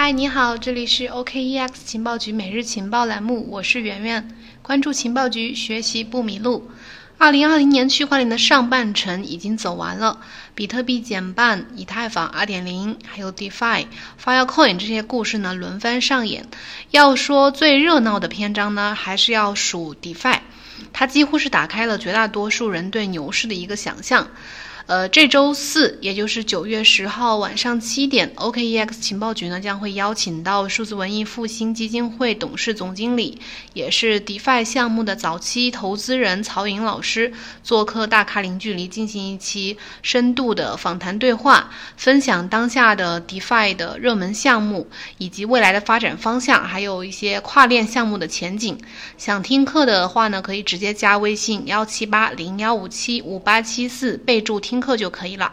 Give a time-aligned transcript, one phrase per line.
[0.00, 4.28] 嗨，你好，这里是 OKEX 情报局每日情报栏目，我是圆圆，
[4.62, 6.70] 关注情报局，学习不迷路。
[7.18, 10.20] 二零二零年区块链的上半程已经走完了，
[10.54, 13.86] 比特币减半，以太坊二点零，还有 DeFi、
[14.24, 16.46] Filecoin 这些故事呢轮番上演。
[16.92, 20.38] 要说最热闹的篇章呢，还是要数 DeFi，
[20.92, 24.28] 它几乎是打开了绝大多数人对牛市的一个想象。
[24.88, 33.38] 呃，这周四，也就是九月十号晚上七点，OKEX 情报局呢将会邀请到数字文艺复兴基金会董事总经理，
[33.74, 37.30] 也是 DeFi 项目的早期投资人曹颖老师
[37.62, 48.78] 做客大咖零距离，进行一期深度的访谈对话，分享当下的 DeFi 的热门项目以及未来的发展方向，还有一些跨链项目的前景。
[49.18, 54.77] 想听课的话呢，可以直接加微信幺七八零幺五七五八七四，备注听。
[54.80, 55.52] 课就可以了。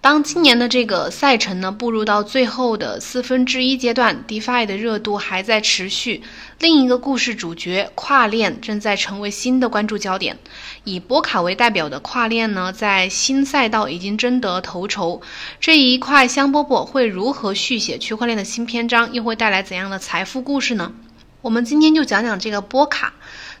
[0.00, 6.24] 当今年的这个赛程呢步入到最后的四分之一阶段，DeFi 的热度还在持续。
[6.58, 10.38] 另一个故事主角跨链正在成为新的关注焦点。
[10.82, 15.22] 以波卡为代表的跨链呢，在新赛道已经争得头筹。
[15.60, 19.12] 这一块香饽饽会如何续写区块链的新篇章？
[19.12, 20.92] 又会带来怎样的财富故事呢？
[21.42, 23.12] 我们今天就讲讲这个波卡。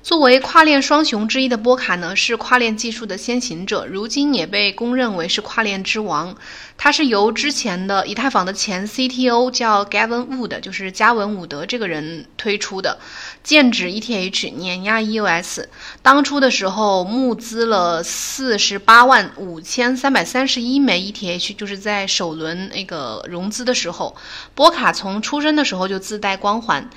[0.02, 6.34] 作为跨链双雄之一的波卡呢，是跨链技术的先行者，如今也被公认为是跨链之王。
[6.76, 12.98] 它是由之前的以太坊的前 CTO 叫 Gavin Wood，就是加文伍德这个人推出的，
[13.44, 15.66] 剑指 ETH，碾压 EOS。
[16.02, 24.16] 当初的时候募资了四十八万五千三百三十一枚 ETH，就是在首轮那个融资的时候，
[24.56, 26.90] 波卡从出生的时候就自带光环。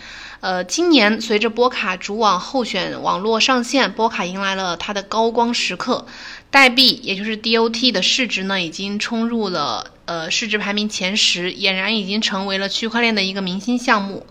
[0.45, 6.05] 呃，今年随着波卡主网候选网络上线，波卡迎来了它的高光时刻。
[6.51, 14.27] 代币也就是 DOT 的市值呢，已经冲入了呃市值排名前十，俨然已经成为了区块链的一个明星项目。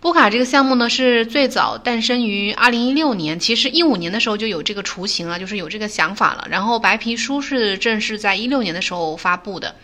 [0.00, 6.46] 波卡这个项目呢，是最早诞生于二零一六年，其实一五年的时候就有这个雏形了，就是有这个想法了。
[6.50, 9.74] 然后白皮书是正式在一六年的时候发布的。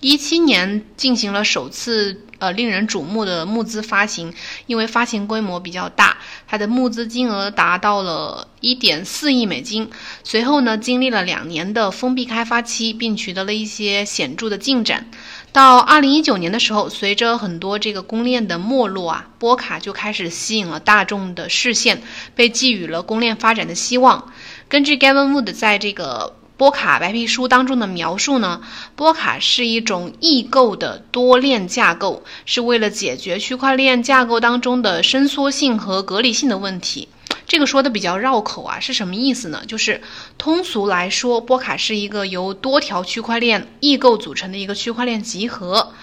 [0.00, 4.32] 一七年进行了首次呃令人瞩目的募资发行，
[4.66, 6.16] 因为发行规模比较大，
[6.48, 9.90] 它的募资金额达到了一点四亿美金。
[10.24, 15.10] 随后呢，经历了两年的封闭开发期，并取得了一些显著的进展。
[15.52, 22.02] 到二零一九年的时候，随着很多这个公链的没落啊，波卡就开始吸引了大众的视线，
[22.34, 24.32] 被寄予了公链发展的希望。
[24.66, 26.39] 根据 Gavin Wood 在这个。
[26.60, 28.60] 波卡白皮书当中的描述呢？
[28.94, 37.08] 波卡是一种异构的多链架构，是为了解决区块链架构当中的伸缩性和隔离性的问题。
[37.46, 39.62] 这个说的比较绕口啊，是什么意思呢？
[39.66, 40.02] 就是
[40.36, 45.94] 通俗来说，波卡是一个由多条区块链异构组成的一个区块链集合。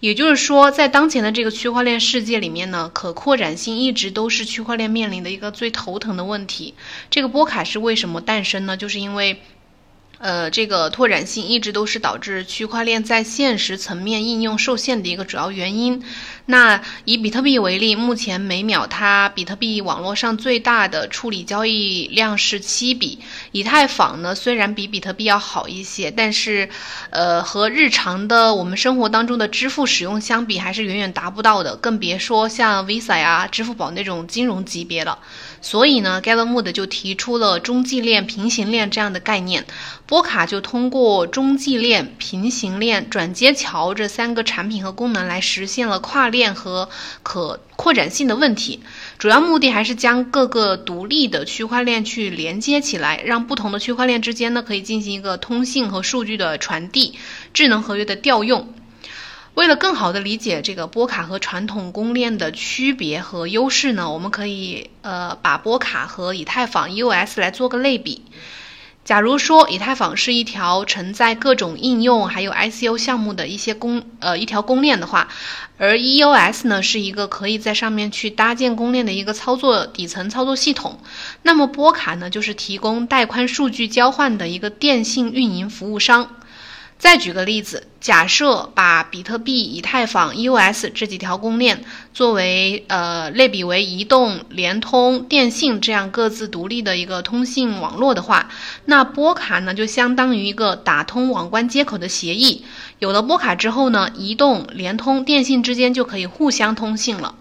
[0.00, 6.74] 也就是说，在当前的这个区块链世界里面呢，可扩展性一直都是区块链面临的一个最头疼的问题。
[7.08, 8.76] 这个波卡是为什么诞生呢？
[8.76, 9.40] 就是因为。
[10.22, 16.00] 呃，这个拓展性一直都是导致区块链在现实层面应用受限的一个主要原因。
[16.46, 23.18] 那以比特币为例，目前每秒它比特币网络上最大的处理交易量是七笔。
[23.50, 26.68] 以太坊呢，虽然比比特币要好一些，但是，
[27.10, 35.18] 呃，和日常的我们生活当中的支付使用相比，还是远远达不到的，更别说像 Visa 呀、支付宝那种金融级别了。
[35.62, 39.64] 所以呢，Gavin Wood 就提出了中继链、平行链这样的概念。
[40.06, 46.90] 波卡就通过中继链、平行链、转接桥这三个产品和功能来实现了跨链和
[47.22, 48.80] 可扩展性的问题。
[49.18, 57.14] 主要目的还是将各个独立的区块链去连接起来，让不同的区块链之间呢可以进行一个通信和数据的传递、
[57.54, 58.74] 智能合约的调用。
[59.54, 68.22] 为了更好的理解这个波卡和传统公链的区别和优势呢，我们可以呃把波卡和以太坊 EOS 来做个类比。
[69.04, 75.28] 假如说以太坊是一条承载各种应用还有 ICO 项目的一些公呃一条公链的话，
[75.76, 81.00] 而 EOS 呢是一个可以在上面去搭建公链的一个操作底层操作系统，
[81.42, 86.36] 那么波卡呢就是提供带宽数据交换的一个电信运营服务商。
[87.02, 91.82] 再举个例子，假设把比特币、以太坊、EOS 这几条公链
[92.14, 98.48] 作为呃类比为移动、联通、电信这样各自独立的一个通信网络的话，
[98.84, 102.64] 那波卡呢就相当于一个打通网关接口的协议。
[103.00, 107.34] 有了波卡之后呢，移动、联通、电信之间就可以互相通信了。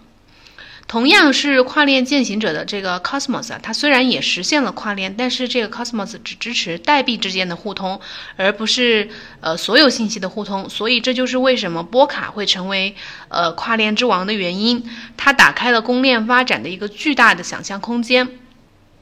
[0.91, 8.01] 同样是跨链践行者的这个 Cosmos 啊，它虽然也实现了跨链，但是这个 Cosmos 只支持代币之间的互通，
[8.35, 9.07] 而不是
[9.39, 10.69] 呃所有信息的互通。
[10.69, 12.93] 所以这就是为什么波卡会成为
[13.29, 14.83] 呃跨链之王的原因。
[15.15, 18.27] 它打开了公链发展的一个巨大的想象空间。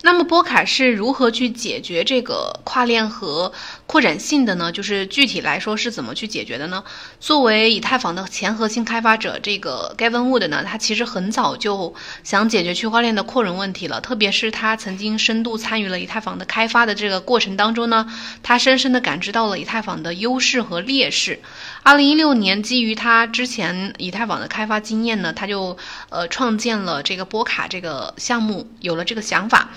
[0.01, 3.51] 那么波卡是如何去解决这个跨链和
[3.85, 4.71] 扩展性的呢？
[4.71, 6.83] 就是具体来说是怎么去解决的呢？
[7.19, 11.93] 作为以太坊的前核心开发者，这个 Gavin Wood 呢，他其实很早就
[12.23, 13.99] 想解决区块链的扩容问题了。
[13.99, 18.07] 特别是他曾经深度参与了以太坊的开发的这个过程当中呢，
[18.41, 21.39] 他深深的感知到了以太坊的优势和劣势。
[21.89, 25.75] 二零一六年，基于他之前以太坊的开发经验呢，他就
[26.09, 29.69] 呃创建了这个波卡这个项目，有了这个想法。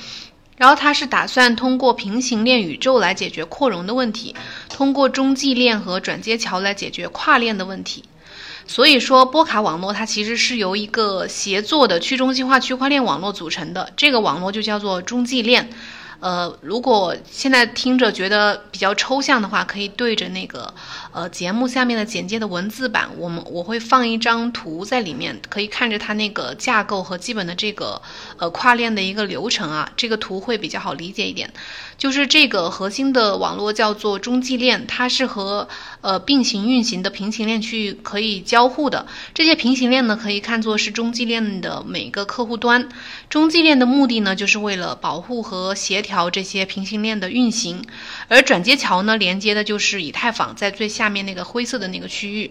[0.58, 4.36] 然后他是打算通过平行链宇宙来解决扩容的问题，
[4.68, 8.04] 通过中继链和转接桥来解决跨链的问题。
[8.66, 15.70] 所以说，波卡网络它其实是由一个协作的去中心化区块链网络组成的，这个网络就叫做中继链。
[16.20, 20.72] 呃，如果现在听着觉得比较抽象的话，可以对着那个
[21.12, 28.00] 呃节目下面的简介的文字版，我们我会放一张图在里面，可以看着它那个架构和基本的这个
[28.38, 31.52] 呃跨链的一个流程啊，这个图会比较好理解一点。
[31.98, 35.68] 就是这个核心的网络叫做中继链，它是和
[36.00, 39.06] 呃并行运行的平行链去可以交互的。
[39.34, 42.88] 这些平行链呢，可以看作是中继链的每个客户端。
[43.28, 47.84] 中继链的目的呢，就是为了保护和协调这些平行链的运行。
[48.26, 52.48] 而转接桥呢，连接的就是以太坊在最下下面那个灰色的那个区域。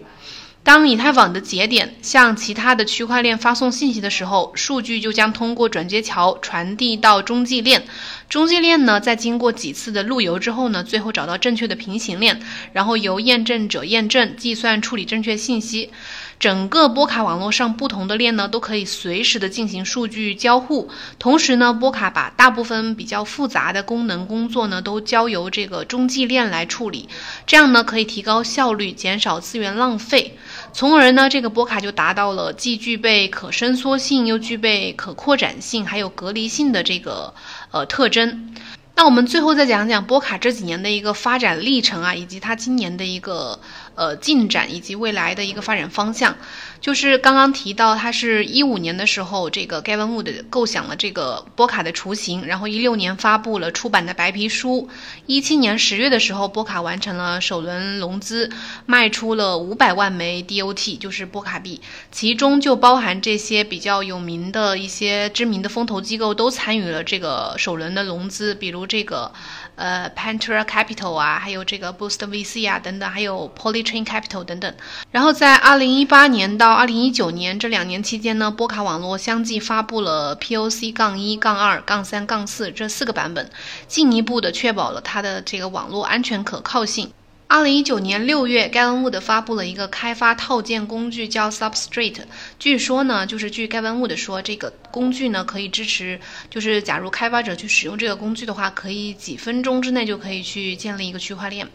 [0.64, 7.82] 当以太坊的节点向其他的区块链发送信息的时候，数据就将通过转接桥传递到中继链。
[8.28, 12.40] 中继链呢，在经过几次的路由之后呢，最后找到正确的平行链，
[12.72, 15.90] 然后由验证者验证、计算、处理正确信息。
[16.38, 20.88] 整个波卡网络上不同的链呢，都可以随时的进行数据交互。
[21.18, 27.08] 同时呢，波卡把大部分比较复杂的功能工作呢，都交由这个中继链来处理。
[27.46, 30.36] 这样呢，可以提高效率，减少资源浪费。
[30.72, 37.34] 从而呢，这个波卡就达到了既具备可伸缩性，又具备可扩展性，还有隔离性的这个
[37.70, 38.54] 呃特征。
[38.94, 43.58] 那我们最后再讲讲波卡这几年的一个发展历程啊，以及它今年的一个
[43.94, 46.36] 呃进展，以及未来的一个发展方向。
[46.80, 54.88] 就是刚刚提到，它是一五年的时候，这个 Gavin Wood 构想了这个波卡的雏形，然后一六年发布了出版的白皮书，
[55.26, 58.50] 一七年十月的时候，波卡完成了首轮融资，
[58.84, 61.80] 卖出了五百万枚 DOT，就是波卡币，
[62.10, 69.32] 其中就包含这些比较有名的一些知名的风投机构都参与了这个首轮的融资，比如这个。
[69.74, 74.74] 呃，Pantera Capital 啊，还有这个 Boost VC 啊，等等，还有 Polychain Capital 等等。
[75.10, 83.50] 然后在二零一八年到二零一九年这两年期间呢，波卡网络相继发布了 POC 杠一、杠二、杠三、杠四这四个版本，
[83.88, 87.10] 进一步的确保了它的这个网络安全可靠性。
[87.52, 92.22] 二零一九年六月，Gavin Wood 发布了一个开发套件工具，叫 Substrate。
[92.58, 96.18] 据说呢，就是据 Gavin Wood 说，这个工具呢可以支持，
[96.48, 101.68] 就是假如开发者去使用这个工具的话，可以几分钟之内就可以去建立一个区块链。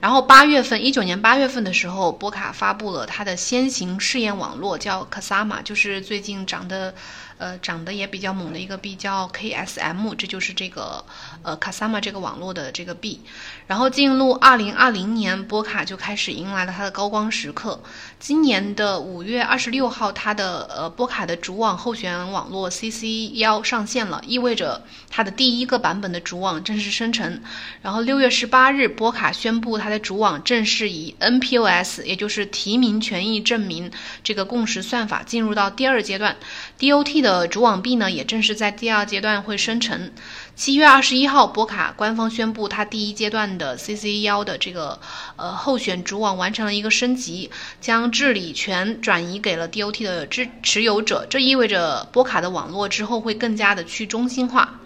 [0.00, 6.94] 然后八月份，一九年八月份的时候，波卡发布了它的先行试验网络，叫 Kasama，就是最近涨的。
[7.40, 11.02] 呃，涨得也比较猛的一个币叫 KSM，这就是这个
[11.42, 13.22] 呃 Kasama 这个网络的这个币。
[13.66, 17.82] 然后进入二零二零年，波卡就开始迎来了它的高光时刻。
[18.18, 27.40] 今年的五月二十六号，它的呃波卡的主网候选网络 CC 幺上线了，意味着它的第一个版本的主网正式生成。
[27.80, 33.90] 然后六月十八日，波卡宣布它的主网正式以 NPOS，也就是提名权益证明
[34.22, 36.36] 这个共识算法进入到第二阶段。
[36.78, 40.10] DOT 的呃主网币呢，也正是在第二阶段会生成。
[40.56, 44.98] 七月二十一号，波卡官方宣布，它第一阶段的 CC 幺的这个
[45.36, 47.48] 呃候选主网完成了一个升级，
[47.80, 51.24] 将治理权转移给了 DOT 的持持有者。
[51.30, 54.79] 这意味着波卡的网络之后会更加的去中心化。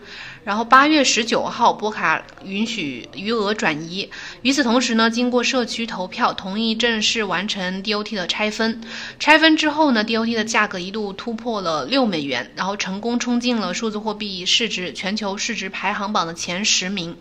[0.44, 4.10] 然后八月十九号，波卡允许余额转移。
[4.42, 8.82] 与此同时呢，经过社区投票同意正式完成 DOT 的拆分。
[9.18, 17.16] 拆分之后呢，DOT 的价格一度突破了六美元，然后成功冲进了数字货币市值全球市值排行榜的前十名。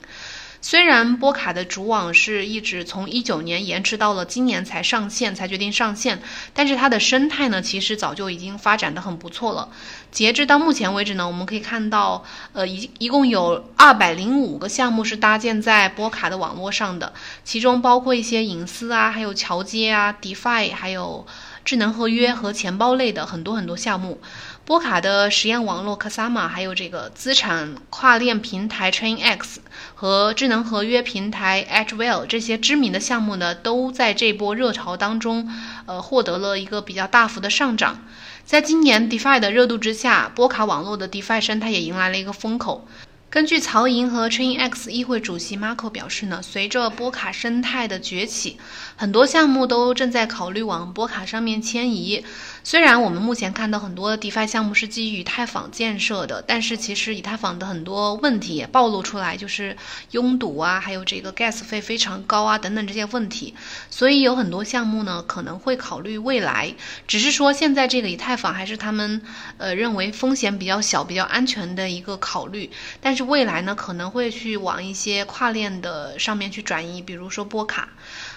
[0.65, 6.21] 虽然波卡的主网是一直从一九年延迟到了今年才上线，才决定上线，
[6.53, 9.67] 但是它的生态呢，其实早就已经发展的很不错了。
[10.09, 17.11] 截至到目前为止呢，我们可以看到，呃，一一共有二百零五个项目是搭建在波卡的网络上的，
[17.43, 21.27] 其中包括一些隐私啊，还有桥接啊，DeFi，还有
[21.65, 24.21] 智能合约和钱包类的很多很多项目。
[24.65, 29.57] 波卡的实验网络 Kasama，还有这个资产跨链平台 ChainX
[29.93, 35.51] 和智能合约平台 Edgewell 这些知名的项目呢，都在这波热潮当中，
[35.85, 38.05] 呃，获得了一个比较大幅的上涨。
[38.45, 42.87] 在今年 DeFi 的热度之下，波卡网络的 DeFi 生态也迎来了一个风口。
[43.29, 48.57] 根据曹寅和 ChainX 议会主席 Marco 表示呢，随着波卡生态的崛起，
[48.95, 52.23] 很多项目都正在考虑往波卡上面迁移。
[52.65, 59.75] 虽然我们目前看到很多的 DeFi 项目是基于以太坊建设的，但是其实以太坊的很多问题也暴露出来，就是
[60.11, 63.53] 拥堵啊，还有这个 gas 费非常高啊等等这些问题。
[63.89, 66.73] 所以有很多项目呢可能会考虑未来，
[67.05, 69.21] 只是说现在这个以太坊还是他们
[69.57, 72.71] 呃认为风险比较小、比较安全的一个考虑。
[73.01, 77.89] 但是未来呢可能会去往一些跨链的上面去转移，比如说波卡。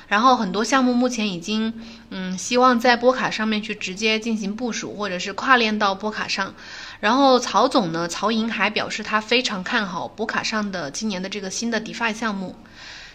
[0.09, 6.55] 然后很多项目目前已经，嗯，希望在波卡上面去直接进行部署，或者是跨链到波卡上。
[7.01, 12.57] 然后曹总呢，曹莹还表示他非常看好波卡上的今年的这个新的 DeFi 项目。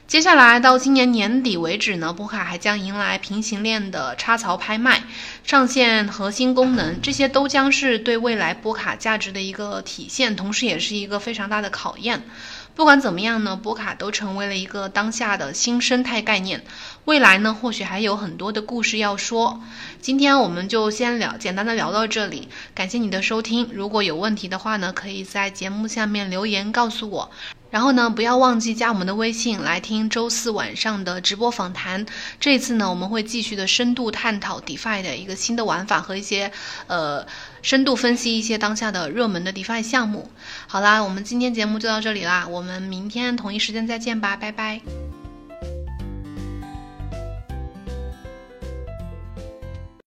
[0.08, 5.04] 接下来到今年年底为止呢，波卡还将迎来平行链的插槽拍卖、
[5.46, 12.24] 上线核心功能，这些都将是对未来波卡价值的一个体现，同时也是一个非常大的考验。
[12.76, 16.64] 不管怎么样呢，波卡都成为了一个当下的新生态概念。
[17.06, 19.62] 未来呢，或许还有很多的故事要说。
[20.02, 22.48] 今天我们就先聊，简单的聊到这里。
[22.74, 27.30] 感谢你的收听，如果有问题的话呢，可以在节目下面留言告诉我。
[27.70, 32.06] 然后呢，不要忘记加我们的微信来听周四晚上的直播访谈。
[32.40, 36.52] 这次呢，我们会继续的深度探讨 DeFi 的一个新的玩法和一些
[36.88, 37.26] 呃
[37.62, 40.30] 深度分析一些当下的热门的 DeFi 项目。
[40.68, 44.82] 好啦，我们今天节目就到这里啦，我们明天同一时间再见吧，拜拜。